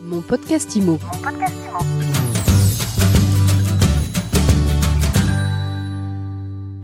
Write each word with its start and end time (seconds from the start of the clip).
Mon 0.00 0.20
podcast 0.20 0.76
IMO. 0.76 0.96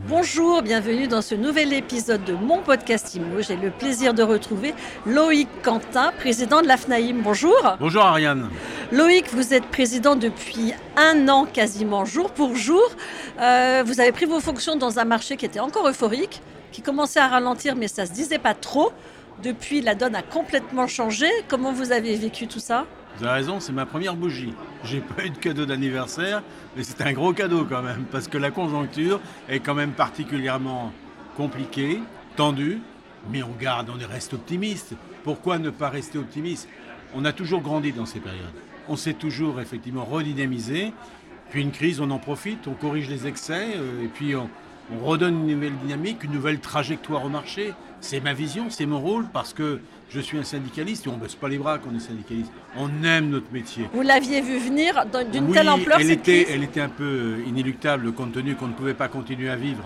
Bonjour, 0.09 0.63
bienvenue 0.63 1.07
dans 1.07 1.23
ce 1.23 1.37
nouvel 1.37 1.73
épisode 1.73 2.25
de 2.25 2.33
mon 2.33 2.59
podcast 2.63 3.15
IMO. 3.15 3.41
J'ai 3.41 3.55
le 3.55 3.71
plaisir 3.71 4.15
de 4.15 4.25
retrouver 4.25 4.75
Loïc 5.07 5.49
Quentin, 5.63 6.13
président 6.19 6.61
de 6.61 6.67
l'AFNAIM. 6.67 7.23
Bonjour. 7.23 7.55
Bonjour 7.79 8.03
Ariane. 8.03 8.51
Loïc, 8.91 9.27
vous 9.33 9.55
êtes 9.55 9.67
président 9.67 10.17
depuis 10.17 10.75
un 10.97 11.29
an 11.29 11.45
quasiment, 11.45 12.05
jour 12.05 12.33
pour 12.33 12.57
jour. 12.57 12.83
Euh, 13.41 13.85
vous 13.87 14.01
avez 14.01 14.11
pris 14.11 14.27
vos 14.27 14.41
fonctions 14.41 14.75
dans 14.75 14.99
un 14.99 15.05
marché 15.05 15.37
qui 15.37 15.47
était 15.47 15.61
encore 15.61 15.87
euphorique, 15.89 16.43
qui 16.73 16.83
commençait 16.83 17.21
à 17.21 17.29
ralentir, 17.29 17.77
mais 17.77 17.87
ça 17.87 18.03
ne 18.03 18.09
se 18.09 18.13
disait 18.13 18.39
pas 18.39 18.55
trop. 18.55 18.93
Depuis, 19.43 19.81
la 19.83 19.95
donne 19.95 20.17
a 20.17 20.23
complètement 20.23 20.87
changé. 20.87 21.27
Comment 21.49 21.73
vous 21.73 21.93
avez 21.93 22.17
vécu 22.17 22.47
tout 22.47 22.61
ça? 22.61 22.87
Vous 23.17 23.25
avez 23.25 23.35
raison, 23.35 23.61
c'est 23.61 23.73
ma 23.73 23.87
première 23.87 24.17
bougie. 24.17 24.53
J'ai 24.83 25.01
pas 25.01 25.25
eu 25.25 25.31
de 25.31 25.39
cadeau 25.39 25.67
d'anniversaire, 25.67 26.43
mais 26.77 26.83
c'est 26.83 27.01
un 27.01 27.13
gros 27.13 27.33
cadeau 27.33 27.65
quand 27.65 27.83
même, 27.83 28.07
parce 28.11 28.27
que 28.27 28.39
la 28.39 28.51
conjoncture 28.51 29.21
est 29.49 29.61
quand 29.61 29.75
même 29.75 29.93
particulièrement 29.93 30.93
compliquée, 31.37 32.01
tendue, 32.37 32.81
mais 33.31 33.43
on 33.45 33.53
garde, 33.53 33.89
on 33.89 34.13
reste 34.13 34.35
optimiste. 34.35 34.95
Pourquoi 35.23 35.59
ne 35.59 35.71
pas 35.71 35.91
rester 35.91 36.19
optimiste? 36.19 36.69
On 37.15 37.25
a 37.25 37.33
toujours 37.33 37.61
grandi 37.61 37.93
dans 37.93 38.07
ces 38.07 38.19
périodes. 38.19 38.43
On 38.89 38.97
s'est 38.97 39.15
toujours 39.15 39.61
effectivement 39.61 40.05
redynamisé. 40.05 40.93
Puis 41.51 41.63
une 41.63 41.71
crise, 41.71 42.01
on 42.01 42.11
en 42.11 42.19
profite, 42.19 42.67
on 42.67 42.75
corrige 42.75 43.09
les 43.09 43.29
excès, 43.29 43.77
euh, 43.77 44.05
et 44.05 44.09
puis 44.09 44.35
on, 44.35 44.49
on 44.93 45.05
redonne 45.05 45.49
une 45.49 45.55
nouvelle 45.55 45.77
dynamique, 45.83 46.25
une 46.25 46.33
nouvelle 46.33 46.61
trajectoire 46.61 47.25
au 47.25 47.29
marché. 47.29 47.73
C'est 48.01 48.21
ma 48.21 48.35
vision, 48.35 48.67
c'est 48.69 48.87
mon 48.87 49.01
rôle, 49.01 49.27
parce 49.33 49.55
que 49.55 49.81
je 50.11 50.21
suis 50.21 50.37
un 50.37 50.45
syndicaliste 50.45 51.07
et 51.07 51.11
on 51.11 51.17
ne 51.17 51.21
baisse 51.23 51.35
pas 51.35 51.49
les 51.49 51.59
bras 51.59 51.79
quand 51.79 51.91
on 51.93 51.97
est 51.97 52.01
syndicaliste. 52.01 52.53
On 52.77 53.03
aime 53.03 53.31
notre 53.31 53.51
métier. 53.51 53.89
Vous 53.93 54.03
l'aviez 54.03 54.43
vu 54.43 54.59
venir 54.59 55.07
d'une 55.33 55.47
Oui, 55.47 55.53
telle 55.53 55.71
ampleur 55.71 55.99
elle 56.01 56.07
cette 56.07 56.21
était, 56.21 56.45
crise 56.45 56.55
elle 56.55 56.65
était 56.65 56.81
un 56.81 56.91
peu 56.91 57.39
inéluctable 57.47 58.13
compte 58.13 58.33
tenu 58.33 58.57
qu'on 58.57 58.69
ne 58.69 58.75
pouvait 58.75 58.95
pas 58.95 59.09
continuer 59.09 59.49
à 59.49 59.57
vivre 59.57 59.85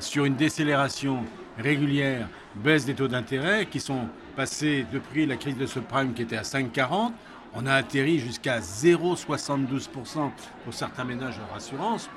sur 0.00 0.24
une 0.24 0.34
décélération 0.34 1.24
régulière, 1.58 2.28
baisse 2.56 2.84
des 2.84 2.94
taux 2.94 3.08
d'intérêt 3.08 3.66
qui 3.66 3.78
sont 3.78 4.08
passés 4.34 4.84
depuis 4.92 5.26
la 5.26 5.36
crise 5.36 5.56
de 5.56 5.66
subprime 5.66 6.12
qui 6.12 6.22
était 6.22 6.36
à 6.36 6.42
5,40. 6.42 7.12
On 7.54 7.66
a 7.66 7.74
atterri 7.74 8.18
jusqu'à 8.18 8.60
0,72% 8.60 10.30
pour 10.64 10.74
certains 10.74 11.04
ménages 11.04 11.34
en 11.52 11.56
assurance. 11.56 12.08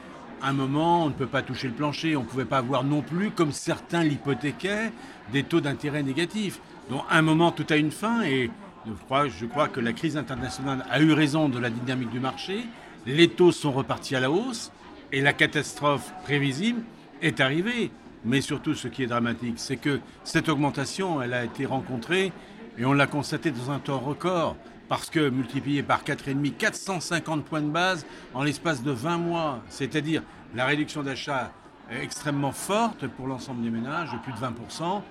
Un 0.45 0.51
moment, 0.51 1.05
on 1.05 1.07
ne 1.07 1.13
peut 1.13 1.25
pas 1.25 1.41
toucher 1.41 1.69
le 1.69 1.73
plancher. 1.73 2.17
On 2.17 2.23
ne 2.23 2.27
pouvait 2.27 2.43
pas 2.43 2.57
avoir 2.57 2.83
non 2.83 3.01
plus, 3.01 3.31
comme 3.31 3.53
certains 3.53 4.03
l'hypothéquaient, 4.03 4.91
des 5.31 5.43
taux 5.43 5.61
d'intérêt 5.61 6.03
négatifs. 6.03 6.59
Donc, 6.89 7.03
un 7.09 7.21
moment, 7.21 7.51
tout 7.53 7.65
a 7.69 7.77
une 7.77 7.91
fin 7.91 8.23
et 8.23 8.51
je 8.85 8.91
crois, 8.91 9.29
je 9.29 9.45
crois 9.45 9.69
que 9.69 9.79
la 9.79 9.93
crise 9.93 10.17
internationale 10.17 10.85
a 10.89 10.99
eu 10.99 11.13
raison 11.13 11.47
de 11.47 11.57
la 11.59 11.69
dynamique 11.69 12.09
du 12.09 12.19
marché. 12.19 12.65
Les 13.05 13.29
taux 13.29 13.53
sont 13.53 13.71
repartis 13.71 14.17
à 14.17 14.19
la 14.19 14.29
hausse 14.29 14.73
et 15.13 15.21
la 15.21 15.31
catastrophe 15.31 16.11
prévisible 16.25 16.81
est 17.21 17.39
arrivée. 17.39 17.91
Mais 18.25 18.41
surtout, 18.41 18.73
ce 18.73 18.89
qui 18.89 19.03
est 19.03 19.07
dramatique, 19.07 19.55
c'est 19.55 19.77
que 19.77 20.01
cette 20.25 20.49
augmentation, 20.49 21.21
elle 21.21 21.33
a 21.33 21.45
été 21.45 21.65
rencontrée 21.65 22.33
et 22.77 22.83
on 22.83 22.91
l'a 22.91 23.07
constatée 23.07 23.51
dans 23.51 23.71
un 23.71 23.79
temps 23.79 23.99
record. 23.99 24.57
Parce 24.93 25.09
que 25.09 25.27
multiplié 25.27 25.81
par 25.81 26.03
4,5, 26.03 26.51
450 26.51 27.45
points 27.45 27.63
de 27.63 27.67
base 27.67 28.05
en 28.35 28.43
l'espace 28.43 28.83
de 28.83 28.91
20 28.91 29.17
mois, 29.17 29.63
c'est-à-dire 29.67 30.21
la 30.53 30.67
réduction 30.67 31.01
d'achat 31.01 31.51
extrêmement 31.89 32.51
forte 32.51 33.07
pour 33.07 33.25
l'ensemble 33.25 33.63
des 33.63 33.71
ménages, 33.71 34.11
de 34.11 34.19
plus 34.19 34.33
de 34.33 34.37
20%, 34.37 35.01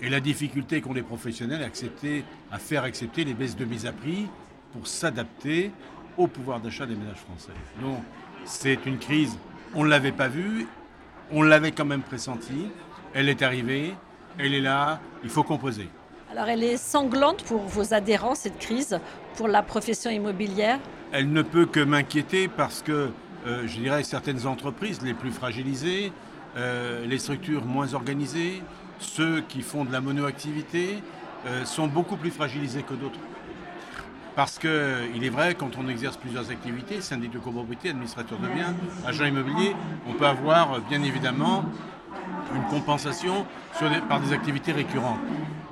et 0.00 0.08
la 0.08 0.18
difficulté 0.18 0.80
qu'ont 0.80 0.94
les 0.94 1.04
professionnels 1.04 1.62
à 2.50 2.58
faire 2.58 2.82
accepter 2.82 3.22
les 3.22 3.34
baisses 3.34 3.54
de 3.54 3.64
mise 3.64 3.86
à 3.86 3.92
prix 3.92 4.26
pour 4.72 4.88
s'adapter 4.88 5.70
au 6.16 6.26
pouvoir 6.26 6.58
d'achat 6.58 6.86
des 6.86 6.96
ménages 6.96 7.18
français. 7.18 7.52
Donc 7.80 8.02
c'est 8.44 8.84
une 8.84 8.98
crise, 8.98 9.38
on 9.74 9.84
ne 9.84 9.90
l'avait 9.90 10.10
pas 10.10 10.26
vue, 10.26 10.66
on 11.30 11.42
l'avait 11.42 11.70
quand 11.70 11.84
même 11.84 12.02
pressentie, 12.02 12.66
elle 13.14 13.28
est 13.28 13.42
arrivée, 13.42 13.94
elle 14.38 14.54
est 14.54 14.60
là, 14.60 14.98
il 15.22 15.30
faut 15.30 15.44
composer. 15.44 15.88
Alors 16.32 16.46
elle 16.46 16.62
est 16.62 16.76
sanglante 16.76 17.42
pour 17.42 17.62
vos 17.62 17.92
adhérents, 17.92 18.36
cette 18.36 18.58
crise, 18.58 19.00
pour 19.34 19.48
la 19.48 19.64
profession 19.64 20.12
immobilière? 20.12 20.78
Elle 21.10 21.32
ne 21.32 21.42
peut 21.42 21.66
que 21.66 21.80
m'inquiéter 21.80 22.46
parce 22.46 22.82
que, 22.82 23.10
euh, 23.48 23.66
je 23.66 23.80
dirais, 23.80 24.04
certaines 24.04 24.46
entreprises 24.46 25.02
les 25.02 25.12
plus 25.12 25.32
fragilisées, 25.32 26.12
euh, 26.56 27.04
les 27.04 27.18
structures 27.18 27.64
moins 27.64 27.94
organisées, 27.94 28.62
ceux 29.00 29.40
qui 29.40 29.62
font 29.62 29.84
de 29.84 29.90
la 29.90 30.00
monoactivité, 30.00 31.02
euh, 31.46 31.64
sont 31.64 31.88
beaucoup 31.88 32.16
plus 32.16 32.30
fragilisés 32.30 32.84
que 32.84 32.94
d'autres. 32.94 33.18
Parce 34.36 34.56
qu'il 34.56 35.24
est 35.24 35.30
vrai, 35.30 35.56
quand 35.56 35.72
on 35.78 35.88
exerce 35.88 36.16
plusieurs 36.16 36.48
activités, 36.48 37.00
syndic 37.00 37.32
de 37.32 37.40
copropriété, 37.40 37.90
administrateur 37.90 38.38
de 38.38 38.46
biens, 38.46 38.76
agent 39.04 39.24
immobilier, 39.24 39.74
on 40.08 40.12
peut 40.12 40.26
avoir 40.26 40.80
bien 40.82 41.02
évidemment 41.02 41.64
une 42.54 42.64
compensation 42.64 43.46
par 44.08 44.20
des 44.20 44.32
activités 44.32 44.72
récurrentes. 44.72 45.20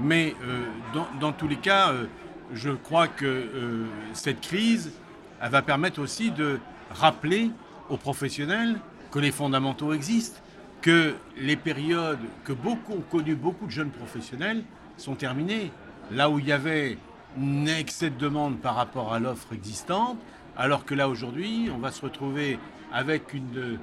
Mais 0.01 0.35
euh, 0.43 0.67
dans, 0.95 1.07
dans 1.21 1.33
tous 1.33 1.49
les 1.49 1.57
cas, 1.57 1.91
euh, 1.91 2.07
je 2.53 2.71
crois 2.71 3.09
que 3.09 3.27
euh, 3.27 3.85
cette 4.13 4.41
crise, 4.41 4.93
elle 5.41 5.51
va 5.51 5.63
permettre 5.63 6.01
aussi 6.01 6.31
de 6.31 6.61
rappeler 6.91 7.51
aux 7.91 7.97
professionnels 7.97 8.77
que 9.11 9.19
les 9.19 9.33
fondamentaux 9.33 9.93
existent, 9.93 10.41
que 10.81 11.15
les 11.37 11.57
périodes 11.57 12.21
que 12.45 12.53
beaucoup 12.53 12.93
ont 12.93 13.05
connues, 13.11 13.35
beaucoup 13.35 13.67
de 13.67 13.71
jeunes 13.71 13.91
professionnels, 13.91 14.63
sont 14.97 15.15
terminées. 15.15 15.73
Là 16.11 16.31
où 16.31 16.39
il 16.39 16.47
y 16.47 16.53
avait 16.53 16.99
un 17.39 17.67
excès 17.67 18.11
de 18.11 18.17
demande 18.17 18.59
par 18.59 18.75
rapport 18.75 19.13
à 19.13 19.19
l'offre 19.19 19.53
existante, 19.53 20.19
alors 20.57 20.85
que 20.85 20.95
là 20.95 21.09
aujourd'hui, 21.09 21.71
on 21.75 21.79
va 21.79 21.91
se 21.91 22.03
retrouver 22.03 22.59
avec 22.93 23.35
une 23.35 23.79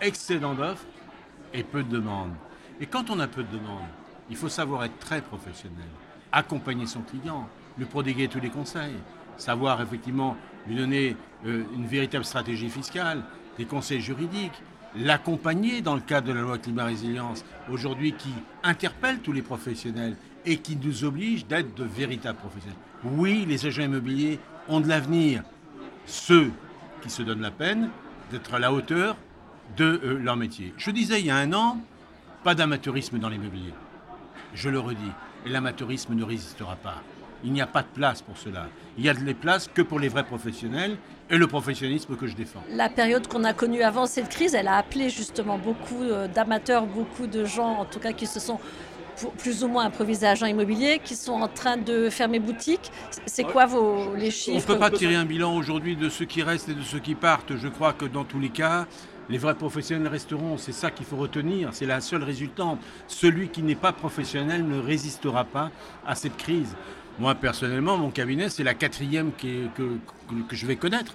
excédent 0.00 0.54
d'offres 0.54 0.84
et 1.52 1.62
peu 1.62 1.82
de 1.82 1.88
demandes. 1.90 2.34
Et 2.80 2.86
quand 2.86 3.10
on 3.10 3.20
a 3.20 3.26
peu 3.26 3.42
de 3.42 3.52
demandes, 3.58 3.88
il 4.30 4.36
faut 4.36 4.48
savoir 4.48 4.84
être 4.84 4.98
très 4.98 5.20
professionnel, 5.20 5.88
accompagner 6.32 6.86
son 6.86 7.02
client, 7.02 7.48
lui 7.78 7.84
prodiguer 7.84 8.28
tous 8.28 8.40
les 8.40 8.50
conseils, 8.50 8.96
savoir 9.36 9.80
effectivement 9.82 10.36
lui 10.66 10.76
donner 10.76 11.16
euh, 11.46 11.64
une 11.74 11.86
véritable 11.86 12.24
stratégie 12.24 12.70
fiscale, 12.70 13.22
des 13.58 13.64
conseils 13.64 14.00
juridiques, 14.00 14.62
l'accompagner 14.96 15.82
dans 15.82 15.94
le 15.94 16.00
cadre 16.00 16.28
de 16.28 16.32
la 16.32 16.42
loi 16.42 16.58
climat 16.58 16.84
résilience, 16.84 17.44
aujourd'hui 17.70 18.12
qui 18.12 18.32
interpelle 18.62 19.20
tous 19.20 19.32
les 19.32 19.42
professionnels 19.42 20.16
et 20.44 20.58
qui 20.58 20.76
nous 20.76 21.04
oblige 21.04 21.46
d'être 21.46 21.74
de 21.74 21.84
véritables 21.84 22.38
professionnels. 22.38 22.78
Oui, 23.04 23.44
les 23.46 23.66
agents 23.66 23.82
immobiliers 23.82 24.38
ont 24.68 24.80
de 24.80 24.88
l'avenir, 24.88 25.42
ceux 26.06 26.50
qui 27.02 27.10
se 27.10 27.22
donnent 27.22 27.40
la 27.42 27.50
peine 27.50 27.90
d'être 28.30 28.54
à 28.54 28.58
la 28.58 28.72
hauteur 28.72 29.16
de 29.76 30.00
euh, 30.04 30.18
leur 30.18 30.36
métier. 30.36 30.74
Je 30.76 30.90
disais 30.90 31.20
il 31.20 31.26
y 31.26 31.30
a 31.30 31.36
un 31.36 31.52
an, 31.52 31.78
pas 32.44 32.54
d'amateurisme 32.54 33.18
dans 33.18 33.28
l'immobilier. 33.28 33.72
Je 34.54 34.68
le 34.68 34.78
redis, 34.78 35.12
l'amateurisme 35.46 36.14
ne 36.14 36.24
résistera 36.24 36.76
pas. 36.76 37.02
Il 37.44 37.52
n'y 37.52 37.62
a 37.62 37.66
pas 37.66 37.82
de 37.82 37.88
place 37.88 38.20
pour 38.20 38.36
cela. 38.36 38.68
Il 38.98 39.04
y 39.04 39.08
a 39.08 39.14
de 39.14 39.20
les 39.20 39.34
places 39.34 39.68
que 39.72 39.80
pour 39.80 39.98
les 39.98 40.08
vrais 40.08 40.24
professionnels 40.24 40.98
et 41.30 41.38
le 41.38 41.46
professionnalisme 41.46 42.16
que 42.16 42.26
je 42.26 42.34
défends. 42.34 42.62
La 42.70 42.88
période 42.90 43.28
qu'on 43.28 43.44
a 43.44 43.54
connue 43.54 43.82
avant 43.82 44.06
cette 44.06 44.28
crise, 44.28 44.54
elle 44.54 44.68
a 44.68 44.76
appelé 44.76 45.08
justement 45.08 45.58
beaucoup 45.58 46.02
euh, 46.02 46.28
d'amateurs, 46.28 46.86
beaucoup 46.86 47.26
de 47.26 47.44
gens, 47.44 47.78
en 47.78 47.84
tout 47.84 48.00
cas, 48.00 48.12
qui 48.12 48.26
se 48.26 48.40
sont 48.40 48.58
plus 49.38 49.62
ou 49.64 49.68
moins 49.68 49.84
improvisés 49.84 50.26
agents 50.26 50.46
immobiliers, 50.46 51.00
qui 51.02 51.14
sont 51.16 51.32
en 51.32 51.48
train 51.48 51.76
de 51.76 52.08
fermer 52.10 52.38
boutique. 52.38 52.90
C'est 53.26 53.44
quoi 53.44 53.66
vos, 53.66 54.14
les 54.14 54.22
On 54.22 54.26
ne 54.26 54.30
chiffres 54.30 54.66
peut 54.66 54.78
pas 54.78 54.90
tirer 54.90 55.14
un 55.16 55.24
bilan 55.24 55.54
aujourd'hui 55.56 55.96
de 55.96 56.08
ceux 56.08 56.24
qui 56.24 56.42
restent 56.42 56.68
et 56.68 56.74
de 56.74 56.82
ceux 56.82 56.98
qui 57.00 57.14
partent. 57.14 57.56
Je 57.56 57.68
crois 57.68 57.92
que 57.92 58.04
dans 58.04 58.24
tous 58.24 58.40
les 58.40 58.48
cas, 58.50 58.86
les 59.28 59.38
vrais 59.38 59.54
professionnels 59.54 60.08
resteront. 60.08 60.56
C'est 60.58 60.72
ça 60.72 60.90
qu'il 60.90 61.06
faut 61.06 61.16
retenir. 61.16 61.68
C'est 61.72 61.86
la 61.86 62.00
seule 62.00 62.22
résultante. 62.24 62.80
Celui 63.06 63.48
qui 63.48 63.62
n'est 63.62 63.74
pas 63.76 63.92
professionnel 63.92 64.66
ne 64.66 64.78
résistera 64.80 65.44
pas 65.44 65.70
à 66.06 66.14
cette 66.14 66.36
crise. 66.36 66.74
Moi, 67.18 67.34
personnellement, 67.34 67.96
mon 67.98 68.10
cabinet, 68.10 68.48
c'est 68.48 68.64
la 68.64 68.74
quatrième 68.74 69.30
qui 69.36 69.48
est- 69.48 69.74
que, 69.76 69.82
que- 70.28 70.48
que 70.48 70.56
je 70.56 70.66
vais 70.66 70.76
connaître. 70.76 71.14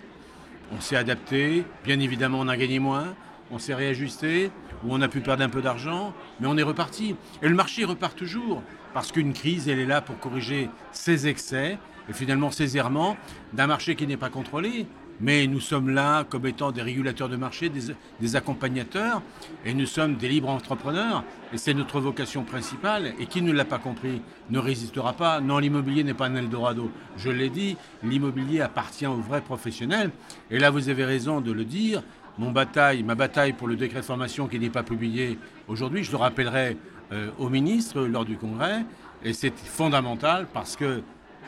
On 0.75 0.79
s'est 0.81 0.95
adapté. 0.95 1.65
Bien 1.83 1.99
évidemment, 1.99 2.39
on 2.41 2.47
a 2.47 2.57
gagné 2.57 2.79
moins. 2.79 3.15
On 3.51 3.59
s'est 3.59 3.75
réajusté. 3.75 4.51
Ou 4.83 4.93
on 4.93 5.01
a 5.01 5.07
pu 5.07 5.21
perdre 5.21 5.43
un 5.43 5.49
peu 5.49 5.61
d'argent. 5.61 6.13
Mais 6.39 6.47
on 6.47 6.57
est 6.57 6.63
reparti. 6.63 7.15
Et 7.41 7.47
le 7.47 7.55
marché 7.55 7.85
repart 7.85 8.15
toujours. 8.15 8.61
Parce 8.93 9.11
qu'une 9.11 9.33
crise, 9.33 9.67
elle 9.67 9.79
est 9.79 9.85
là 9.85 10.01
pour 10.01 10.19
corriger 10.19 10.69
ses 10.91 11.27
excès 11.27 11.77
et 12.09 12.13
finalement 12.13 12.51
ses 12.51 12.77
errements 12.77 13.17
d'un 13.53 13.67
marché 13.67 13.95
qui 13.95 14.07
n'est 14.07 14.17
pas 14.17 14.29
contrôlé. 14.29 14.87
Mais 15.21 15.47
nous 15.47 15.61
sommes 15.61 15.89
là 15.89 16.25
comme 16.25 16.45
étant 16.45 16.73
des 16.73 16.81
régulateurs 16.81 17.29
de 17.29 17.37
marché, 17.37 17.69
des, 17.69 17.93
des 18.19 18.35
accompagnateurs, 18.35 19.21
et 19.63 19.73
nous 19.73 19.85
sommes 19.85 20.15
des 20.15 20.27
libres 20.27 20.49
entrepreneurs, 20.49 21.23
et 21.53 21.57
c'est 21.57 21.73
notre 21.73 22.01
vocation 22.01 22.43
principale, 22.43 23.13
et 23.17 23.25
qui 23.25 23.41
ne 23.41 23.53
l'a 23.53 23.63
pas 23.63 23.77
compris 23.77 24.21
ne 24.49 24.59
résistera 24.59 25.13
pas. 25.13 25.39
Non, 25.39 25.59
l'immobilier 25.59 26.03
n'est 26.03 26.13
pas 26.13 26.25
un 26.25 26.35
Eldorado. 26.35 26.91
Je 27.15 27.29
l'ai 27.29 27.49
dit, 27.49 27.77
l'immobilier 28.03 28.59
appartient 28.59 29.07
aux 29.07 29.15
vrais 29.15 29.39
professionnels, 29.39 30.11
et 30.51 30.59
là 30.59 30.69
vous 30.69 30.89
avez 30.89 31.05
raison 31.05 31.39
de 31.39 31.53
le 31.53 31.63
dire, 31.63 32.03
mon 32.37 32.51
bataille, 32.51 33.03
ma 33.03 33.15
bataille 33.15 33.53
pour 33.53 33.67
le 33.67 33.75
décret 33.75 33.99
de 33.99 34.05
formation 34.05 34.47
qui 34.47 34.59
n'est 34.59 34.69
pas 34.69 34.83
publié 34.83 35.37
aujourd'hui, 35.67 36.03
je 36.03 36.11
le 36.11 36.17
rappellerai 36.17 36.77
euh, 37.11 37.29
au 37.37 37.49
ministre 37.49 38.01
lors 38.01 38.25
du 38.25 38.37
congrès, 38.37 38.85
et 39.23 39.33
c'est 39.33 39.55
fondamental 39.57 40.47
parce 40.53 40.75
que 40.75 41.03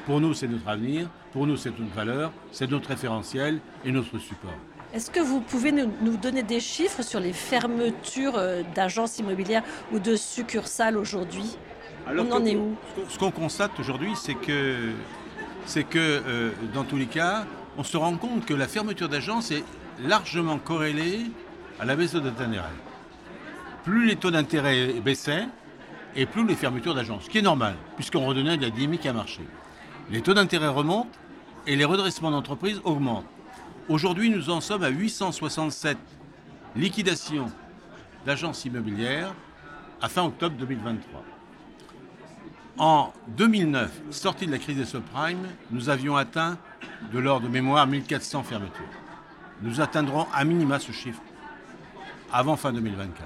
Pour 0.07 0.21
nous, 0.21 0.33
c'est 0.33 0.47
notre 0.47 0.69
avenir, 0.69 1.09
pour 1.33 1.45
nous, 1.45 1.57
c'est 1.57 1.77
notre 1.77 1.93
valeur, 1.93 2.31
c'est 2.53 2.71
notre 2.71 2.87
référentiel 2.87 3.59
et 3.83 3.91
notre 3.91 4.17
support. 4.19 4.53
Est-ce 4.93 5.11
que 5.11 5.19
vous 5.19 5.41
pouvez 5.41 5.73
nous, 5.73 6.15
donner 6.15 6.43
des 6.43 6.61
chiffres 6.61 7.01
sur 7.01 7.19
les 7.19 7.33
fermetures 7.33 8.37
euh, 8.37 8.61
d'agences 8.73 9.19
immobilières 9.19 9.63
ou 9.91 9.99
de 9.99 10.15
succursales 10.15 10.97
aujourd'hui? 10.97 11.57
On 12.07 12.31
en 12.31 12.45
est 12.45 12.55
où? 12.55 12.73
Ce 13.09 13.19
qu'on 13.19 13.31
constate 13.31 13.77
aujourd'hui, 13.81 14.13
c'est 14.15 14.35
que, 14.35 14.91
c'est 15.65 15.83
que 15.83 15.99
euh, 15.99 16.51
dans 16.73 16.85
tous 16.85 16.95
les 16.95 17.07
cas, 17.07 17.45
on 17.77 17.83
se 17.83 17.97
rend 17.97 18.15
compte 18.15 18.45
que 18.45 18.53
la 18.53 18.69
fermeture 18.69 19.09
d'agences 19.09 19.51
est 19.51 19.65
largement 20.01 20.57
corrélée 20.57 21.31
à 21.79 21.85
la 21.85 21.95
baisse 21.95 22.13
de 22.13 22.19
taux 22.19 22.29
d'intérêt. 22.29 22.69
Plus 23.83 24.07
les 24.07 24.15
taux 24.15 24.31
d'intérêt 24.31 24.93
baissaient, 25.03 25.47
et 26.15 26.25
plus 26.25 26.45
les 26.45 26.55
fermetures 26.55 26.95
d'agences, 26.95 27.25
ce 27.25 27.29
qui 27.29 27.37
est 27.37 27.43
normal, 27.43 27.75
puisqu'on 27.95 28.25
redonnait 28.25 28.57
de 28.57 28.63
la 28.63 28.69
dynamique 28.71 29.05
à 29.05 29.13
marché. 29.13 29.41
Les 30.09 30.21
taux 30.21 30.33
d'intérêt 30.33 30.67
remontent 30.67 31.09
et 31.67 31.75
les 31.75 31.85
redressements 31.85 32.31
d'entreprises 32.31 32.81
augmentent. 32.83 33.25
Aujourd'hui, 33.87 34.29
nous 34.29 34.49
en 34.49 34.59
sommes 34.59 34.83
à 34.83 34.89
867 34.89 35.97
liquidations 36.75 37.51
d'agences 38.25 38.65
immobilières 38.65 39.33
à 40.01 40.09
fin 40.09 40.23
octobre 40.23 40.55
2023. 40.57 41.23
En 42.79 43.13
2009, 43.29 43.91
sortie 44.11 44.47
de 44.47 44.51
la 44.51 44.59
crise 44.59 44.77
des 44.77 44.85
subprimes, 44.85 45.47
nous 45.71 45.89
avions 45.89 46.15
atteint 46.15 46.57
de 47.11 47.19
l'ordre 47.19 47.47
de 47.47 47.51
mémoire 47.51 47.87
1400 47.87 48.43
fermetures. 48.43 48.85
Nous 49.61 49.81
atteindrons 49.81 50.27
à 50.33 50.43
minima 50.43 50.79
ce 50.79 50.91
chiffre 50.91 51.21
avant 52.31 52.55
fin 52.55 52.71
2024. 52.71 53.25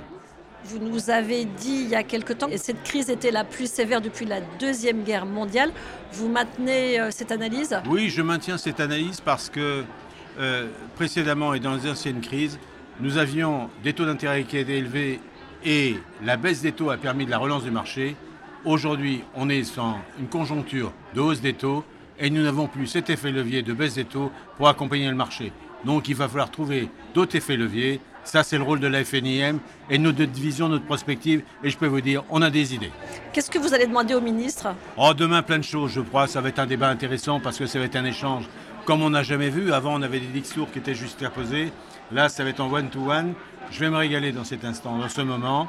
Vous 0.66 0.80
nous 0.80 1.10
avez 1.10 1.45
dit 1.45 1.81
il 1.83 1.89
y 1.89 1.95
a 1.95 2.04
quelque 2.04 2.33
temps 2.33 2.48
que 2.48 2.57
cette 2.57 2.83
crise 2.83 3.10
était 3.10 3.31
la 3.31 3.44
plus 3.44 3.69
sévère 3.69 4.00
depuis 4.00 4.25
la 4.25 4.42
Deuxième 4.60 5.04
Guerre 5.04 5.25
mondiale. 5.25 5.72
Vous 6.13 6.30
maintenez 6.30 7.00
euh, 7.00 7.10
cette 7.12 7.31
analyse? 7.31 7.75
Oui, 7.89 8.10
je 8.10 8.22
maintiens 8.22 8.57
cette 8.57 8.80
analyse 8.80 9.19
parce 9.19 9.50
que 9.50 9.83
euh, 10.39 10.68
précédemment 10.95 11.54
et 11.54 11.60
dans 11.60 11.74
les 11.74 11.89
anciennes 11.89 12.22
crises, 12.22 12.60
nous 13.00 13.18
avions 13.18 13.69
des 13.83 13.94
taux 13.94 14.06
d'intérêt 14.06 14.44
qui 14.44 14.57
étaient 14.57 14.78
élevés 14.78 15.19
et 15.66 15.98
la 16.24 16.38
baisse 16.38 16.62
des 16.62 16.72
taux 16.72 16.92
a 16.92 16.98
permis 16.98 17.25
de 17.25 17.31
la 17.31 17.39
relance 17.39 17.63
du 17.63 17.72
marché. 17.72 18.16
Aujourd'hui, 18.63 19.24
on 19.36 19.50
est 19.50 19.75
dans 19.75 19.98
une 20.19 20.28
conjoncture 20.28 20.94
de 21.16 21.22
hausse 21.22 21.42
des 21.42 21.54
taux 21.54 21.83
et 22.19 22.30
nous 22.30 22.44
n'avons 22.44 22.68
plus 22.68 22.86
cet 22.86 23.10
effet 23.10 23.31
levier 23.31 23.63
de 23.63 23.74
baisse 23.74 23.95
des 23.95 24.06
taux 24.06 24.31
pour 24.57 24.68
accompagner 24.68 25.10
le 25.10 25.16
marché. 25.16 25.51
Donc 25.86 26.07
il 26.07 26.16
va 26.16 26.28
falloir 26.28 26.51
trouver 26.51 26.89
d'autres 27.13 27.36
effets 27.36 27.57
leviers. 27.57 28.00
Ça, 28.24 28.44
c'est 28.44 28.57
le 28.57 28.63
rôle 28.63 28.80
de 28.80 28.88
la 28.88 29.04
FNIM 29.04 29.60
et 29.89 29.98
notre 29.98 30.24
vision, 30.24 30.69
notre 30.69 30.86
prospective. 30.86 31.42
Et 31.63 31.69
je 31.72 31.78
peux 31.78 31.88
vous 31.88 32.01
dire, 32.01 32.24
on 32.30 32.42
a 32.44 32.51
des 32.51 32.75
idées. 32.75 32.92
Qu'est-ce 33.33 33.50
que 33.50 33.57
vous 33.57 33.74
allez 33.74 33.88
demander 33.88 34.13
au 34.13 34.22
ministre? 34.22 34.75
Oh, 34.95 35.13
Demain, 35.16 35.42
plein 35.42 35.57
de 35.57 35.63
choses, 35.63 35.92
je 35.92 36.01
crois. 36.01 36.28
Ça 36.28 36.39
va 36.39 36.50
être 36.50 36.60
un 36.60 36.68
débat 36.68 36.89
intéressant 36.89 37.39
parce 37.39 37.57
que 37.57 37.66
ça 37.66 37.80
va 37.80 37.86
être 37.86 37.95
un 37.95 38.06
échange 38.06 38.45
comme 38.86 39.01
on 39.01 39.10
n'a 39.10 39.24
jamais 39.24 39.50
vu. 39.50 39.74
Avant, 39.74 39.95
on 39.95 40.01
avait 40.04 40.19
des 40.19 40.28
discours 40.28 40.69
qui 40.72 40.80
étaient 40.80 40.94
juste 40.94 41.28
posés. 41.30 41.72
Là, 42.12 42.30
ça 42.30 42.44
va 42.44 42.51
être 42.51 42.60
en 42.60 42.72
one-to-one. 42.72 43.33
Je 43.72 43.80
vais 43.80 43.89
me 43.89 43.98
régaler 43.98 44.31
dans 44.31 44.44
cet 44.44 44.66
instant, 44.66 44.98
dans 44.98 45.10
ce 45.10 45.22
moment. 45.22 45.68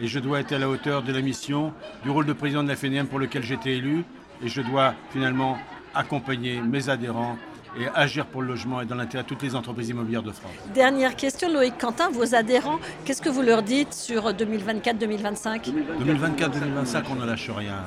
Et 0.00 0.06
je 0.06 0.18
dois 0.18 0.40
être 0.40 0.52
à 0.52 0.58
la 0.58 0.68
hauteur 0.68 1.02
de 1.02 1.12
la 1.12 1.20
mission, 1.20 1.72
du 2.02 2.10
rôle 2.10 2.26
de 2.26 2.32
président 2.32 2.64
de 2.64 2.68
la 2.68 2.76
FNM 2.76 3.06
pour 3.06 3.18
lequel 3.18 3.44
j'étais 3.44 3.76
élu. 3.76 4.04
Et 4.42 4.48
je 4.48 4.60
dois 4.60 4.94
finalement 5.10 5.56
accompagner 5.94 6.60
mes 6.60 6.88
adhérents 6.88 7.38
et 7.78 7.88
agir 7.94 8.26
pour 8.26 8.42
le 8.42 8.48
logement 8.48 8.80
et 8.80 8.86
dans 8.86 8.94
l'intérêt 8.94 9.22
de 9.22 9.28
toutes 9.28 9.42
les 9.42 9.54
entreprises 9.54 9.88
immobilières 9.88 10.22
de 10.22 10.32
France. 10.32 10.52
Dernière 10.74 11.16
question, 11.16 11.52
Loïc 11.52 11.78
Quentin, 11.78 12.10
vos 12.10 12.34
adhérents, 12.34 12.78
qu'est-ce 13.04 13.22
que 13.22 13.28
vous 13.28 13.42
leur 13.42 13.62
dites 13.62 13.92
sur 13.92 14.30
2024-2025 14.32 15.72
2024-2025, 16.00 17.04
on 17.10 17.14
ne 17.16 17.26
lâche 17.26 17.50
rien. 17.50 17.82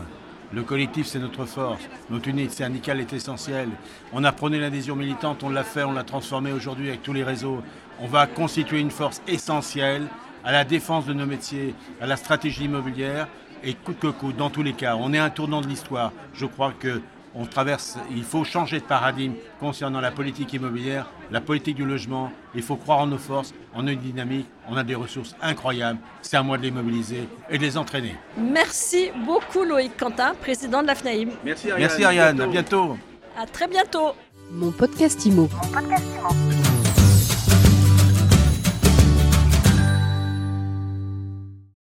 Le 0.54 0.63
collectif, 0.63 1.07
c'est 1.07 1.19
notre 1.19 1.45
force. 1.45 1.81
Notre 2.10 2.30
unité 2.30 2.54
syndicale 2.54 3.01
est 3.01 3.12
essentielle. 3.12 3.69
On 4.13 4.24
a 4.24 4.31
prôné 4.31 4.60
l'adhésion 4.60 4.95
militante, 4.95 5.44
on 5.44 5.50
l'a 5.50 5.63
fait, 5.66 5.84
on 5.84 5.92
l'a 5.92 6.06
transformé 6.06 6.54
aujourd'hui 6.54 6.88
avec 6.88 7.04
tous 7.04 7.12
les 7.12 7.24
réseaux. 7.24 7.62
On 8.00 8.07
va 8.07 8.28
constituer 8.28 8.80
une 8.80 8.92
force 8.92 9.22
essentielle 9.28 10.07
à 10.45 10.54
la 10.54 10.63
défense 10.63 11.06
de 11.06 11.13
nos 11.13 11.25
métiers, 11.25 11.75
à 12.00 12.07
la 12.07 12.16
stratégie 12.16 12.66
immobilière 12.66 13.28
et 13.63 13.74
coûte 13.74 14.00
que 14.00 14.07
coûte, 14.07 14.38
dans 14.38 14.50
tous 14.50 14.63
les 14.63 14.74
cas. 14.74 14.95
On 14.95 15.12
est 15.13 15.18
un 15.18 15.30
tournant 15.30 15.60
de 15.60 15.68
l'histoire. 15.68 16.13
Je 16.34 16.45
crois 16.45 16.72
que 16.72 17.01
on 17.35 17.45
traverse, 17.45 17.97
il 18.12 18.24
faut 18.24 18.44
changer 18.44 18.79
de 18.79 18.85
paradigme 18.85 19.33
concernant 19.59 20.01
la 20.01 20.12
politique 20.12 20.53
immobilière, 20.53 21.09
la 21.31 21.41
politique 21.41 21.75
du 21.75 21.85
logement. 21.85 22.31
Il 22.56 22.63
faut 22.63 22.75
croire 22.75 23.00
en 23.00 23.07
nos 23.07 23.18
forces, 23.18 23.53
en 23.75 23.85
une 23.88 24.00
dynamique. 24.00 24.47
On 24.69 24.77
a 24.77 24.83
des 24.83 24.95
ressources 24.95 25.35
incroyables. 25.41 26.00
C'est 26.21 26.38
à 26.38 26.44
moi 26.44 26.57
de 26.57 26.63
les 26.63 26.71
mobiliser 26.71 27.27
et 27.50 27.57
de 27.57 27.63
les 27.63 27.77
entraîner. 27.77 28.15
Merci 28.38 29.12
beaucoup 29.25 29.63
Loïc 29.63 29.95
Quentin, 29.97 30.33
président 30.35 30.81
de 30.81 30.88
la 30.88 30.95
FNAIM. 30.95 31.29
Merci 31.44 31.71
Ariane. 31.71 31.88
Merci 31.88 32.03
Ariane. 32.03 32.41
À 32.41 32.47
bientôt. 32.47 32.97
À 33.38 33.45
très 33.45 33.68
bientôt. 33.68 34.13
Mon 34.51 34.71
podcast 34.71 35.25
Mon 35.27 35.47
podcast 35.47 36.15
Imo. 36.15 36.56